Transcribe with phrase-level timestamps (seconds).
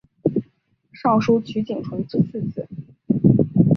[0.91, 2.67] 尚书瞿景淳之次子。